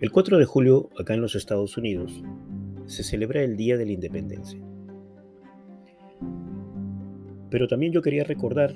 [0.00, 2.24] El 4 de julio, acá en los Estados Unidos,
[2.86, 4.58] se celebra el Día de la Independencia.
[7.50, 8.74] Pero también yo quería recordar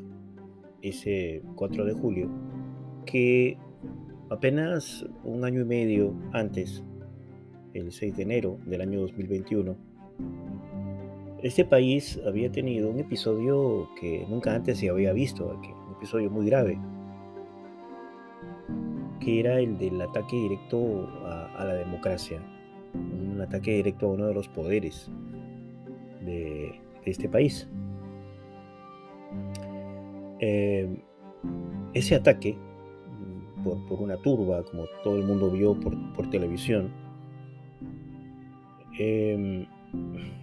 [0.83, 2.29] ese 4 de julio
[3.07, 3.57] que
[4.29, 6.85] apenas un año y medio antes,
[7.73, 9.79] el 6 de enero del año 2021,
[11.43, 16.45] este país había tenido un episodio que nunca antes se había visto un episodio muy
[16.45, 16.79] grave
[19.25, 21.09] que era el del ataque directo
[21.95, 22.41] democracia,
[22.95, 25.11] un ataque directo a uno de los poderes
[26.25, 27.69] de, este país.
[30.41, 30.89] Eh,
[31.93, 32.57] ese ataque,
[33.63, 36.91] por, una turba, como todo el mundo vio por, televisión,
[38.99, 39.67] eh,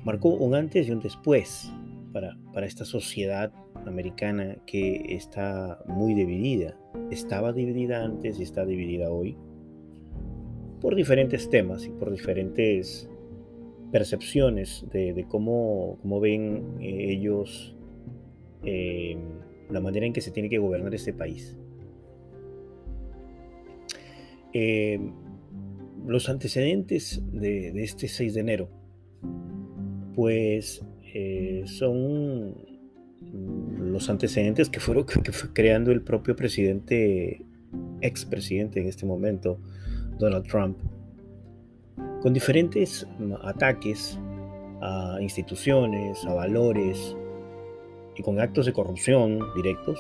[0.06, 1.72] marcó un antes y un después
[2.14, 3.52] para, para esta sociedad
[3.86, 6.78] americana que está muy dividida.
[7.10, 9.36] Estaba dividida antes y está dividida hoy
[10.82, 13.08] por diferentes temas y por diferentes
[13.92, 17.76] percepciones de, cómo, cómo, ven eh, ellos
[18.64, 19.18] eh,
[19.70, 21.56] la manera en que se tiene que gobernar este país.
[24.54, 25.00] Eh,
[26.08, 28.70] los antecedentes de, este 6 de enero,
[30.16, 30.84] pues
[31.66, 32.56] son
[33.78, 37.46] los antecedentes que fueron que fue creando el propio presidente,
[38.02, 39.60] expresidente en este momento,
[40.22, 40.78] Donald Trump,
[42.22, 43.08] con diferentes
[43.44, 44.20] ataques
[44.82, 47.18] a instituciones, a valores
[48.16, 50.00] y con actos de corrupción directos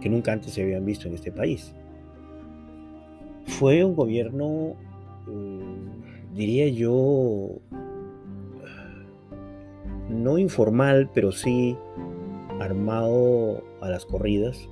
[0.00, 1.74] que nunca antes se habían visto en este país.
[3.44, 4.74] Fue un gobierno,
[5.26, 7.50] mm, diría yo,
[10.08, 11.76] no informal, pero sí
[12.60, 14.68] armado a las corridas,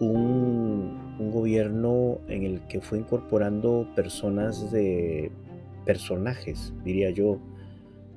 [0.00, 5.30] un, gobierno en el que fue incorporando personas de
[5.84, 7.38] personajes, diría yo,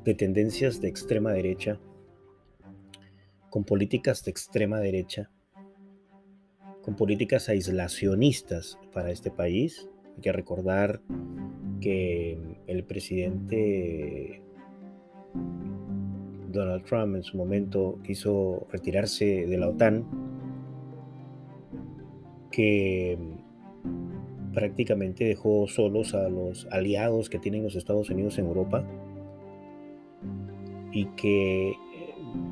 [0.06, 1.80] de tendencias de extrema derecha,
[3.50, 5.30] con políticas de extrema derecha,
[6.82, 9.90] con políticas aislacionistas para este país.
[10.16, 11.02] Hay que recordar
[11.82, 14.42] que el presidente
[16.52, 20.06] Donald Trump en su momento quiso retirarse de la OTAN,
[22.54, 23.18] que
[24.54, 28.86] prácticamente dejó solos a los aliados que tienen los Estados Unidos en Europa
[30.92, 31.74] y que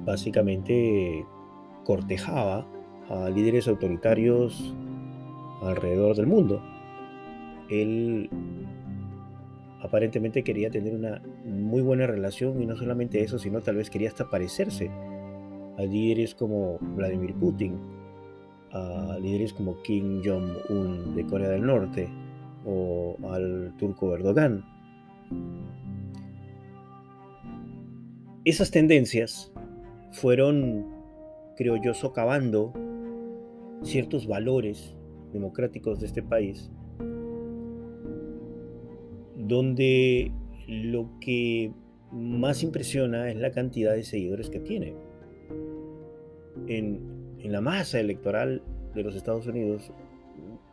[0.03, 1.23] básicamente
[1.84, 2.67] cortejaba
[3.09, 4.73] a líderes autoritarios
[5.62, 6.63] alrededor del mundo.
[7.69, 8.29] Él
[9.81, 14.09] aparentemente quería tener una muy buena relación y no solamente eso, sino tal vez quería
[14.09, 14.89] hasta parecerse
[15.78, 18.00] a líderes como Vladimir Putin,
[18.74, 22.09] a líderes como Kim Jong-un de Corea del Norte
[22.66, 24.64] o al turco Erdogan.
[28.44, 29.52] Esas tendencias
[30.12, 30.86] fueron,
[31.58, 32.74] creo yo, socavando
[33.84, 34.96] ciertos valores
[35.31, 36.72] democráticos de este país
[39.52, 40.31] donde
[40.68, 41.74] lo que
[42.12, 44.94] más impresiona es la cantidad de seguidores que tiene.
[46.68, 47.11] En,
[47.50, 48.62] la masa electoral
[48.94, 49.91] de los Estados Unidos,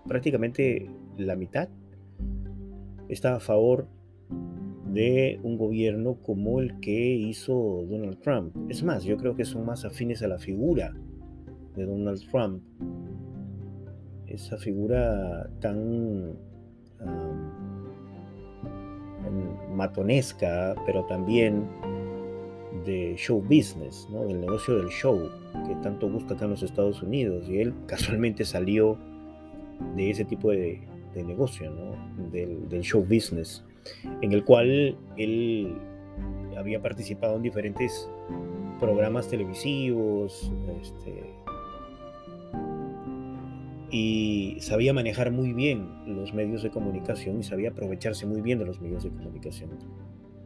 [0.06, 1.68] prácticamente la mitad
[3.08, 3.86] está a favor
[4.92, 8.54] de un gobierno como el que hizo Donald Trump.
[8.68, 10.94] Es más, yo creo que son más afines a la figura
[11.76, 12.62] de Donald Trump.
[14.26, 16.36] Esa figura tan
[19.74, 21.66] matonesca, pero también
[22.84, 24.24] de show business, ¿no?
[24.24, 25.30] del negocio del show,
[25.66, 27.48] que tanto gusta acá en los Estados Unidos.
[27.48, 28.98] Y él casualmente salió
[29.96, 30.80] de ese tipo de,
[31.14, 32.30] negocio, ¿no?
[32.30, 33.64] del, del, show business,
[34.22, 35.76] en el cual él
[36.56, 38.08] había participado en diferentes
[38.78, 41.34] programas televisivos, este,
[43.90, 48.66] y sabía manejar muy bien los medios de comunicación y sabía aprovecharse muy bien de
[48.66, 49.70] los medios de comunicación.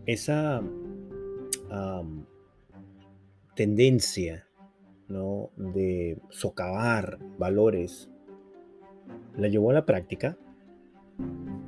[0.06, 0.62] Esa
[3.54, 4.46] tendencia
[5.08, 5.50] ¿no?
[5.56, 8.10] de socavar valores
[9.36, 10.36] la llevó a la práctica,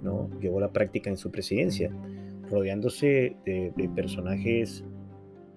[0.02, 0.30] ¿no?
[0.40, 1.90] llevó a la práctica en su presidencia,
[2.50, 4.84] rodeándose de, personajes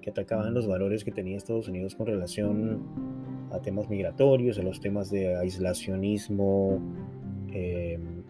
[0.01, 4.79] que atacaban los valores que tenía Estados Unidos con relación a temas migratorios, a los
[4.79, 6.79] temas de aislacionismo
[7.51, 8.23] em,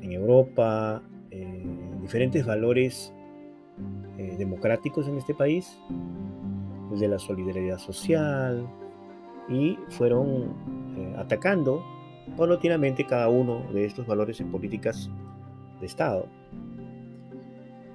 [0.00, 1.64] en Europa, eh,
[2.00, 3.12] diferentes valores
[4.18, 5.78] eh, democráticos en este país,
[6.90, 8.66] de la solidaridad social,
[9.48, 10.54] y fueron
[10.96, 11.84] eh, atacando
[12.36, 15.10] paulatinamente cada uno de estos valores en políticas
[15.80, 16.26] de Estado.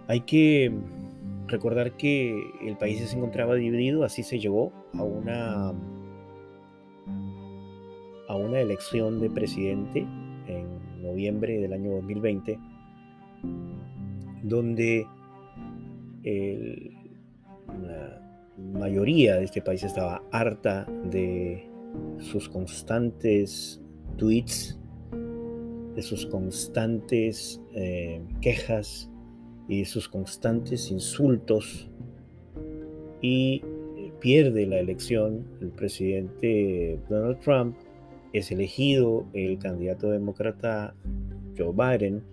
[0.07, 0.71] Hay que
[1.47, 5.73] recordar que el país se encontraba dividido, así se llegó a una,
[8.27, 9.99] a una elección de presidente
[10.47, 12.59] en noviembre del año 2020,
[14.43, 15.05] donde
[16.23, 18.21] la
[18.57, 21.67] mayoría de este país estaba harta de
[22.19, 23.81] sus constantes
[24.17, 24.79] tweets,
[25.95, 29.09] de sus constantes eh, quejas
[29.67, 31.89] y sus constantes insultos.
[33.21, 33.61] Y
[34.19, 37.75] pierde la elección el presidente Donald Trump,
[38.33, 40.95] es elegido el candidato demócrata
[41.57, 42.23] Joe Biden,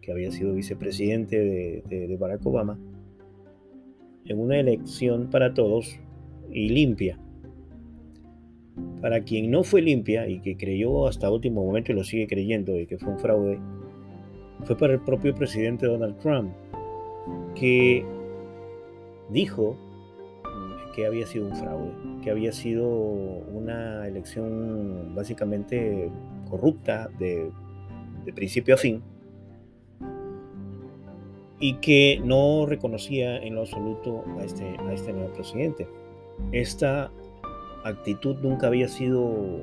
[0.00, 2.78] que había sido vicepresidente de, Barack Obama,
[4.26, 5.98] en una elección para todos
[6.50, 7.18] y limpia.
[9.00, 12.78] Para quien no fue limpia y que creyó hasta último momento y lo sigue creyendo
[12.78, 13.58] y que fue un fraude,
[14.64, 16.52] fue para el propio presidente Donald Trump,
[17.54, 18.04] que
[19.30, 19.76] dijo
[20.94, 21.92] que había sido un fraude,
[22.22, 26.10] que había sido una elección básicamente
[26.48, 27.50] corrupta de,
[28.34, 29.02] principio a fin
[31.60, 35.88] y que no reconocía en lo absoluto a este, a este nuevo presidente.
[36.52, 37.10] Esta
[37.84, 39.62] actitud nunca había sido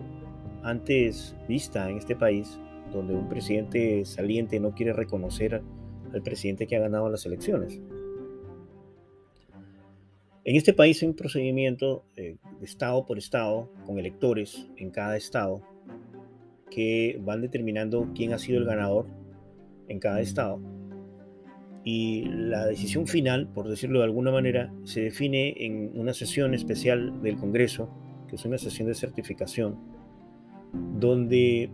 [0.64, 2.60] antes vista en este país,
[2.92, 5.62] donde un presidente saliente no quiere reconocer
[6.14, 7.82] al presidente que ha ganado las elecciones.
[10.44, 15.16] En este país hay un procedimiento eh, de estado por estado, con electores en cada
[15.16, 15.62] estado,
[16.72, 19.06] que van determinando quién ha sido el ganador
[19.88, 20.60] en cada estado.
[21.83, 27.22] Y la decisión final, por decirlo de alguna manera, se define en una sesión especial
[27.22, 27.89] del Congreso,
[28.28, 29.80] que es una sesión de certificación,
[30.74, 31.72] donde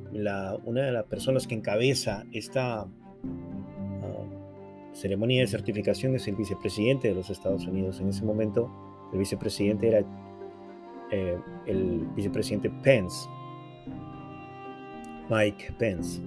[0.65, 2.88] una de las personas que encabeza esta
[4.98, 8.00] ceremonia de certificación es el vicepresidente de los Estados Unidos.
[8.01, 8.71] En ese momento,
[9.13, 10.00] el vicepresidente era
[11.12, 11.38] eh,
[11.68, 13.30] el vicepresidente Pence,
[15.30, 16.21] Mike Pence,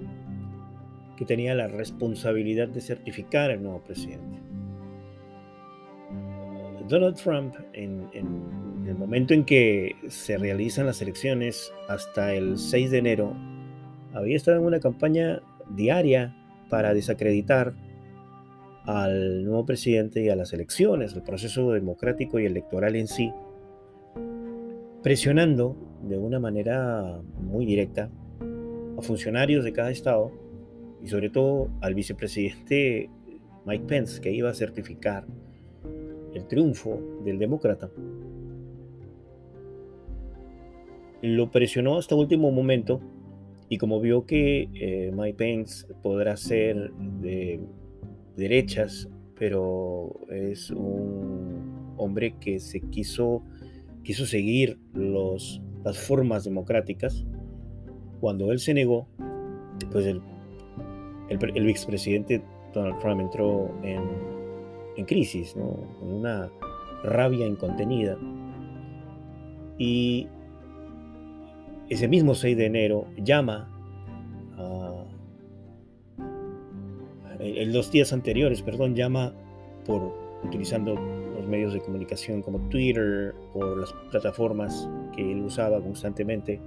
[1.21, 4.39] que tenía la responsabilidad de certificar al nuevo presidente.
[6.87, 12.89] Donald Trump, en, en el momento en que se realizan las elecciones hasta el 6
[12.89, 13.37] de enero,
[14.15, 16.35] había estado en una campaña diaria
[16.71, 17.75] para desacreditar
[18.85, 23.31] al nuevo presidente y a las elecciones, el proceso democrático y electoral en sí,
[25.03, 28.09] presionando de una manera muy directa
[28.97, 30.49] a funcionarios de cada estado
[31.03, 33.09] y sobre todo al vicepresidente
[33.65, 35.25] Mike Pence, que iba a certificar
[36.33, 37.89] el triunfo del demócrata.
[41.21, 42.99] Lo presionó hasta último momento
[43.69, 47.59] y como vio que eh, Mike Pence podrá ser de
[48.35, 49.07] derechas,
[49.37, 53.43] pero es un hombre que se quiso,
[54.03, 57.25] quiso seguir los, las formas democráticas.
[58.19, 59.07] Cuando él se negó,
[59.91, 60.21] pues el,
[61.31, 62.41] el, el expresidente
[62.73, 66.49] Donald Trump entró en, crisis, en una
[67.03, 68.17] rabia incontenida.
[69.77, 70.27] Y
[71.89, 73.67] ese mismo 6 de enero llama
[77.41, 79.33] en los días anteriores, perdón, llama
[79.85, 80.13] por
[80.43, 86.59] utilizando los medios de comunicación como Twitter o las plataformas que él usaba constantemente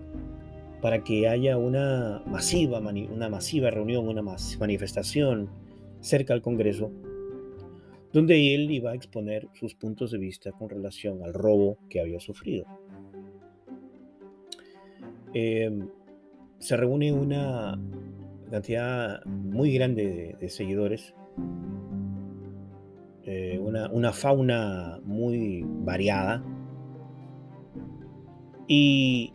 [0.84, 5.48] para que haya una masiva, una masiva reunión, una manifestación
[6.00, 6.92] cerca al Congreso,
[8.12, 12.20] donde él iba a exponer sus puntos de vista con relación al robo que había
[12.20, 12.66] sufrido.
[15.32, 15.88] Em,
[16.58, 17.80] se reúne una
[18.50, 21.14] cantidad muy grande de, seguidores,
[23.22, 26.44] eh, una, fauna muy variada
[28.68, 29.32] y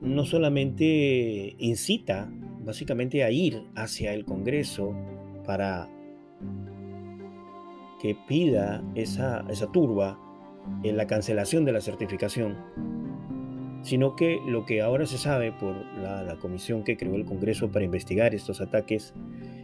[0.00, 2.30] no solamente incita
[2.64, 4.94] básicamente a ir hacia el Congreso
[5.46, 5.88] para
[8.00, 10.18] que pida esa, esa turba
[10.82, 12.56] en la cancelación de la certificación,
[13.82, 17.84] sino que lo que ahora se sabe por la, comisión que creó el Congreso para
[17.84, 19.14] investigar estos ataques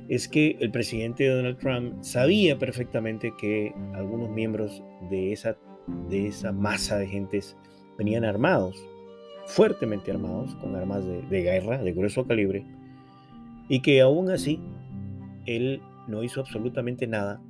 [0.09, 5.57] es que el presidente Donald Trump sabía perfectamente que algunos miembros de esa,
[6.09, 7.57] de esa masa de gentes
[7.99, 8.77] venían armados,
[9.47, 12.67] fuertemente armados, con armas de, guerra de grueso calibre,
[13.69, 14.61] y que aún así
[15.47, 17.41] él no hizo absolutamente nada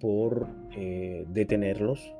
[0.00, 2.12] por eh, detenerlos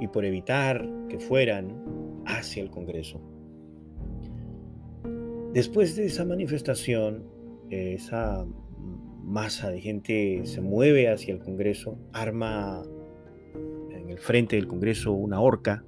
[0.00, 3.20] y por evitar que fueran hacia el Congreso.
[5.52, 7.24] Después de esa manifestación,
[7.70, 8.44] esa
[9.22, 12.82] masa de gente se mueve hacia el Congreso, arma
[13.90, 15.84] en el frente del Congreso una horca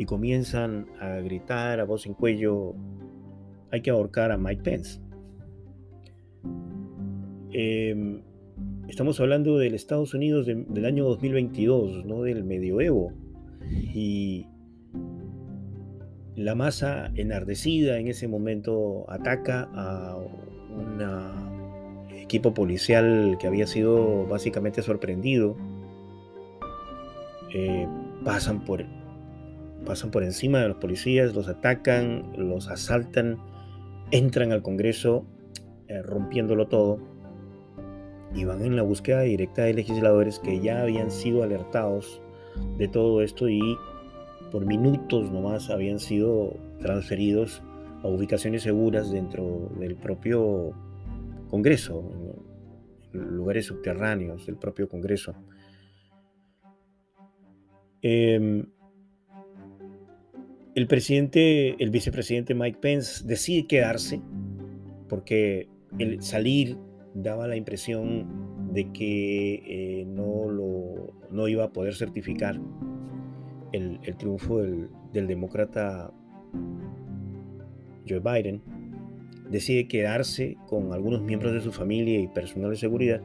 [0.00, 2.74] y comienzan a gritar a voz en cuello,
[3.70, 4.98] hay que ahorcar a Mike Pence.
[7.52, 8.22] Em,
[8.88, 13.12] estamos hablando del Estados Unidos del año 2022, no del medioevo.
[13.94, 14.46] Y
[16.34, 20.98] la masa enardecida en ese momento ataca a un
[22.16, 25.58] equipo policial que había sido básicamente sorprendido.
[27.52, 27.86] Eh,
[28.24, 28.86] pasan, por,
[29.84, 33.38] pasan por encima de los policías, los atacan, los asaltan,
[34.10, 35.26] entran al Congreso
[35.88, 36.98] eh, rompiéndolo todo
[38.34, 42.20] y van en la búsqueda directa de legisladores que ya habían sido alertados
[42.78, 43.76] de todo esto y
[44.50, 47.62] por minutos nomás habían sido transferidos
[48.02, 50.72] a ubicaciones seguras dentro del propio
[51.48, 52.04] Congreso,
[53.12, 55.34] en lugares subterráneos del propio Congreso.
[58.02, 58.64] Em,
[60.74, 64.20] el presidente, el vicepresidente Mike Pence decide quedarse
[65.08, 66.78] porque el salir
[67.14, 72.60] daba la impresión de que eh, no, lo, no iba a poder certificar
[73.72, 76.12] el, triunfo del, demócrata
[78.08, 78.62] Joe Biden,
[79.50, 83.20] decide quedarse con algunos miembros de su familia y personal de seguridad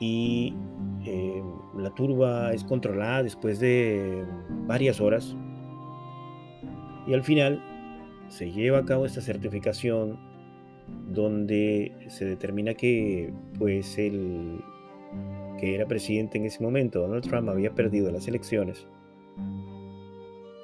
[0.00, 0.54] y
[1.04, 1.42] eh,
[1.76, 4.24] la turba es controlada después de
[4.66, 5.36] varias horas
[7.06, 7.62] y al final
[8.28, 10.18] se lleva a cabo esta certificación
[11.12, 14.60] donde se determina que pues el
[15.58, 18.86] que era presidente en ese momento, Donald Trump, había perdido las elecciones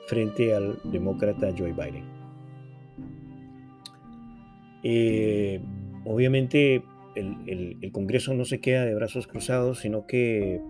[0.08, 2.04] frente al demócrata Joe Biden.
[4.82, 5.60] Eh,
[6.04, 6.82] obviamente
[7.14, 10.60] el, el, Congreso no se queda de brazos cruzados, sino que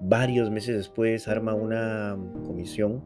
[0.00, 2.16] varios meses después arma una
[2.46, 3.02] comisión,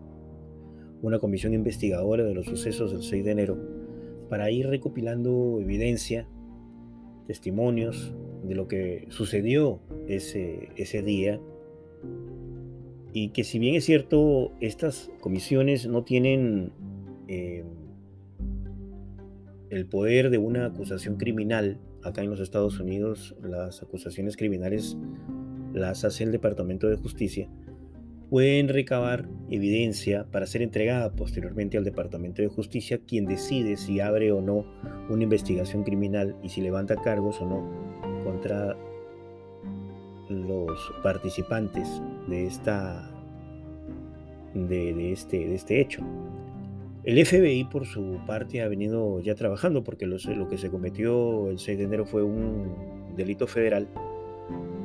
[1.03, 3.59] una comisión investigadora de los sucesos del 6 de enero,
[4.29, 6.29] para ir recopilando evidencia,
[7.27, 11.41] testimonios de lo que sucedió ese, ese día.
[13.13, 16.73] Y que si bien es cierto, estas comisiones no tienen
[17.29, 17.65] eh,
[19.71, 24.97] el poder de una acusación criminal, acá en los Estados Unidos las acusaciones criminales
[25.73, 27.49] las hace el Departamento de Justicia,
[28.31, 34.33] pueden recabar evidencia para ser entregada posteriormente al Departamento de Justicia, quien decide si abre
[34.33, 34.65] o no
[35.09, 38.77] una investigación criminal y si levanta cargos o no contra
[40.29, 43.09] los participantes de, esta,
[44.55, 46.03] de, este, de este hecho.
[47.05, 51.49] El FBI, por su parte, ha venido ya trabajando porque lo, lo que se cometió
[51.49, 53.87] el 6 de enero fue un delito federal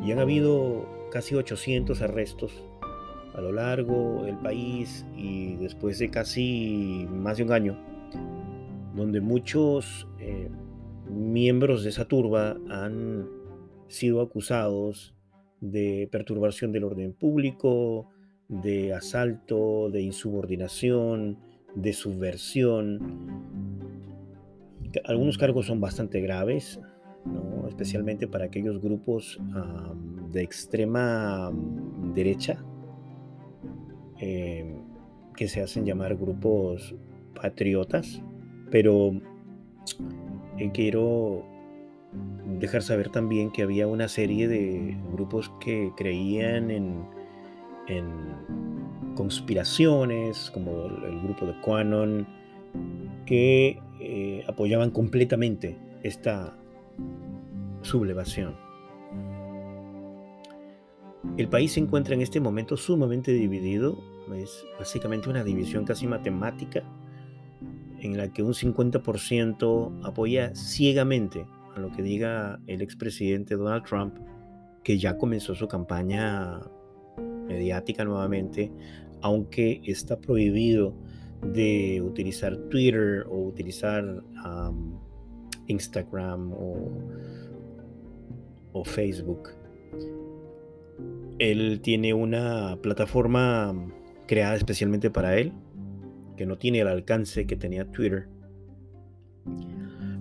[0.06, 2.64] y han habido casi 800 arrestos
[3.34, 7.78] a lo largo del país y después de casi más de un año,
[8.96, 10.50] donde muchos eh,
[11.10, 13.28] miembros de esa turba han
[13.88, 15.14] sido acusados
[15.60, 18.10] de perturbación del orden público,
[18.48, 21.38] de asalto, de insubordinación,
[21.76, 23.00] de subversión.
[25.06, 26.80] Algunos cargos son bastante graves,
[27.70, 29.40] especialmente para aquellos grupos
[30.32, 31.52] de extrema
[32.14, 32.62] derecha
[34.22, 34.76] Em,
[35.36, 36.94] que se hacen llamar grupos
[37.34, 38.22] patriotas,
[38.70, 39.14] pero
[40.60, 41.44] eh, quiero
[42.60, 47.10] dejar saber también que había una serie de grupos que creían en,
[49.16, 52.28] conspiraciones, como el, grupo de Quanon,
[53.26, 56.56] que eh, apoyaban completamente esta
[57.82, 58.56] sublevación.
[61.38, 66.84] El país se encuentra en este momento sumamente dividido, es básicamente una división casi matemática
[68.00, 74.16] en la que un 50% apoya ciegamente a lo que diga el expresidente Donald Trump,
[74.84, 76.60] que ya comenzó su campaña
[77.48, 78.72] mediática nuevamente,
[79.22, 80.96] aunque está prohibido
[81.54, 84.24] de utilizar Twitter o utilizar
[85.68, 86.54] Instagram
[88.74, 89.50] o Facebook.
[91.40, 93.74] Él tiene una plataforma
[94.32, 95.52] creada especialmente para él,
[96.38, 98.30] que no tiene el alcance que tenía Twitter.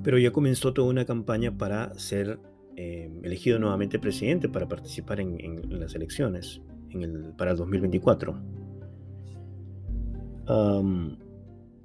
[0.03, 2.41] Pero ya comenzó toda una campaña para ser
[2.77, 6.61] eh, elegido nuevamente presidente, para participar en, las elecciones
[7.39, 8.35] para el 2024.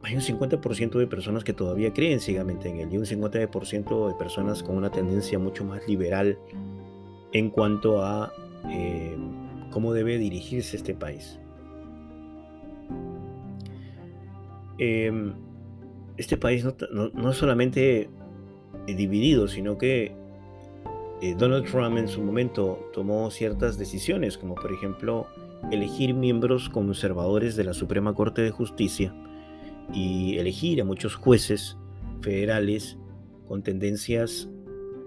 [0.02, 4.16] hay un 50% de personas que todavía creen ciegamente en él y un 50% de
[4.16, 6.40] personas con una tendencia mucho más liberal
[7.34, 8.34] en cuanto a
[8.72, 9.16] eh,
[9.70, 11.40] cómo debe dirigirse este país.
[14.78, 15.34] Em,
[16.18, 16.76] este país no,
[17.14, 18.10] no, es solamente
[18.88, 20.16] dividido, sino que
[21.22, 25.28] eh, Donald Trump en su momento tomó ciertas decisiones, como por ejemplo
[25.72, 29.14] elegir miembros conservadores de la Suprema Corte de Justicia
[29.94, 31.78] y elegir a muchos jueces
[32.22, 32.98] federales
[33.48, 34.50] con tendencias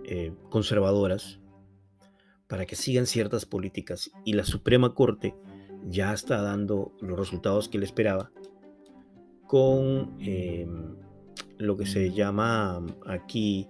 [0.05, 1.41] eh, conservadoras
[2.47, 4.11] para que sigan ciertas políticas.
[4.25, 5.35] Y la Suprema Corte
[5.87, 8.31] ya está dando los resultados que él esperaba
[9.49, 10.95] con em,
[11.59, 13.67] lo que se llama aquí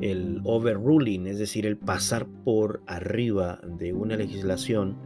[0.00, 4.96] el overruling, es decir, el pasar por arriba de una legislación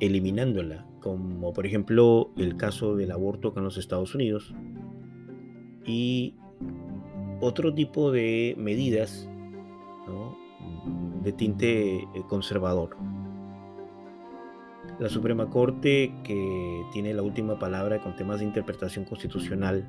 [0.00, 4.54] eliminándola, como por ejemplo el caso del aborto con los Estados Unidos
[5.84, 6.36] y
[7.40, 9.28] otro tipo de medidas
[11.22, 12.96] de tinte eh, conservador.
[15.02, 19.84] La Suprema Corte, que tiene la última palabra con temas de interpretación constitucional,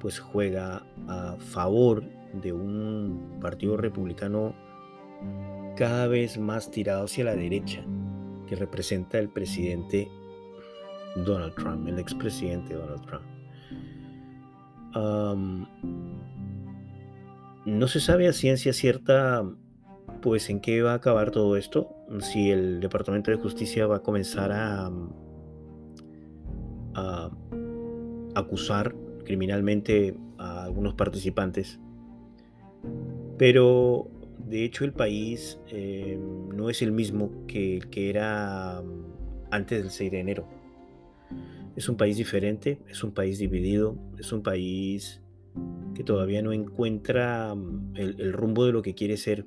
[0.00, 2.02] pues juega a favor
[2.32, 4.52] de un partido republicano
[5.76, 7.84] cada vez más tirado hacia la derecha,
[8.48, 10.08] que representa el presidente
[11.14, 13.26] Donald Trump, el expresidente Donald Trump.
[17.66, 19.44] no se sabe a ciencia cierta
[20.20, 24.02] pues en qué va a acabar todo esto, si el Departamento de Justicia va a
[24.02, 24.90] comenzar a,
[28.34, 31.80] acusar criminalmente a algunos participantes.
[33.38, 34.08] Pero
[34.38, 36.18] de hecho el país eh,
[36.54, 38.82] no es el mismo que era
[39.50, 40.46] antes del 6 de enero.
[41.76, 45.22] Es un país diferente, es un país dividido, es un país
[45.94, 47.54] que todavía no encuentra
[47.94, 49.46] el rumbo de lo que quiere ser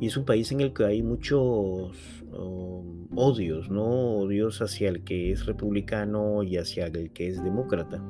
[0.00, 1.92] y es un país en el que hay muchos
[2.32, 4.18] um, odios, ¿no?
[4.18, 8.02] Odios hacia el que es republicano y hacia el que es demócrata.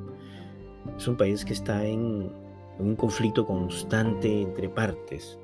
[0.97, 2.31] Es un país que está en,
[2.79, 5.39] un conflicto constante entre partes,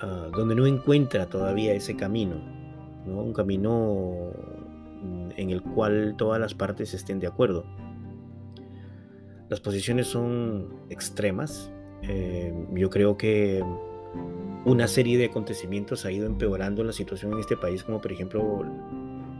[0.00, 2.36] ah, donde no encuentra todavía ese camino,
[3.06, 3.22] ¿no?
[3.22, 4.32] Un camino
[5.36, 7.64] en el cual todas las partes estén de acuerdo.
[9.48, 11.72] Las posiciones son extremas.
[12.02, 13.64] Eh, yo creo que
[14.64, 18.64] una serie de acontecimientos ha ido empeorando la situación en este país, como por ejemplo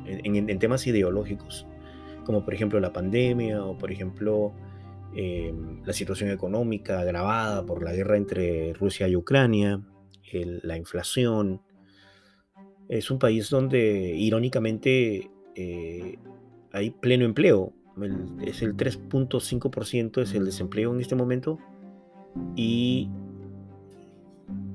[0.06, 1.66] en, temas ideológicos,
[2.24, 4.52] como por ejemplo la pandemia o por ejemplo
[5.14, 9.82] em, la situación económica agravada por la guerra entre Rusia y Ucrania,
[10.32, 11.60] la inflación.
[12.88, 16.18] Es un país donde irónicamente eh,
[16.72, 17.72] hay pleno empleo,
[18.40, 21.58] es el 3.5% es el desempleo en este momento
[22.56, 23.10] y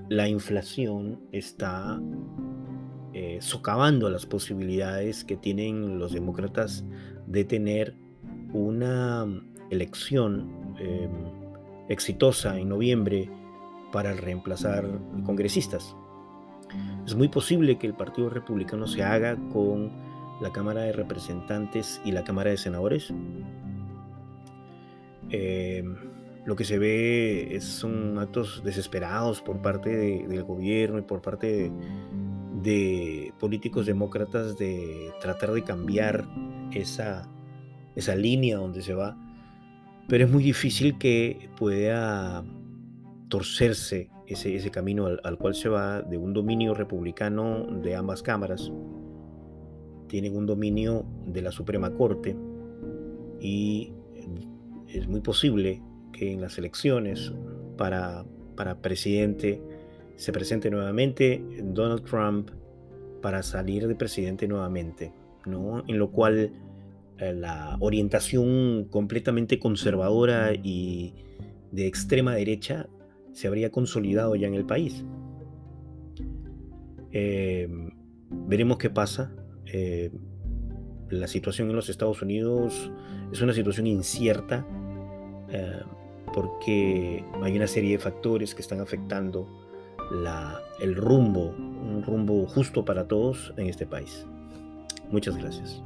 [0.10, 2.00] la inflación está
[3.14, 6.86] eh, socavando las posibilidades que tienen los demócratas
[7.28, 7.96] de tener
[8.54, 9.26] una
[9.70, 11.10] elección em,
[11.90, 13.30] exitosa en noviembre
[13.92, 14.86] para reemplazar
[15.24, 15.96] congresistas.
[17.06, 19.92] Es muy posible que el Partido Republicano se haga con
[20.42, 23.14] la Cámara de Representantes y la Cámara de Senadores.
[25.30, 25.96] Em,
[26.46, 31.72] lo que se ve son actos desesperados por parte del gobierno y por parte
[32.62, 36.28] de, políticos demócratas de tratar de cambiar
[36.72, 37.28] esa,
[37.96, 39.18] esa línea donde se va.
[40.08, 42.46] Pero es muy difícil que pueda
[43.28, 48.22] torcerse ese, ese camino al, al, cual se va de un dominio republicano de ambas
[48.22, 48.72] cámaras.
[50.08, 52.36] Tienen un dominio de la Suprema Corte
[53.42, 53.92] y
[54.88, 55.82] es muy posible
[56.16, 57.34] que en las elecciones
[57.78, 58.26] para,
[58.56, 59.62] para presidente
[60.16, 62.50] se presente nuevamente Donald Trump
[63.22, 65.12] para salir de presidente nuevamente,
[65.46, 65.84] ¿no?
[65.88, 66.52] En lo cual
[67.18, 71.14] eh, la orientación completamente conservadora y
[71.72, 72.88] de extrema derecha
[73.34, 75.04] se habría consolidado ya en el país.
[77.12, 77.68] Eh,
[78.30, 79.36] veremos qué pasa.
[79.66, 80.12] Eh,
[81.10, 82.92] la situación en los Estados Unidos
[83.32, 84.66] es una situación incierta
[86.34, 89.48] porque hay una serie de factores que están afectando
[90.80, 94.26] el rumbo, un rumbo justo para todos en este país.
[95.10, 95.82] Muchas gracias.